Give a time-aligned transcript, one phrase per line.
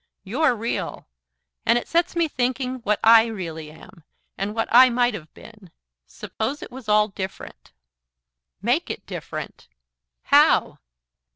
[0.23, 1.07] "You're real.
[1.63, 4.03] And it sets me thinking what I really am,
[4.35, 5.69] and what I might have been.
[6.07, 7.71] Suppose it was all different"
[8.63, 9.67] "MAKE it different."
[10.23, 10.79] "How?"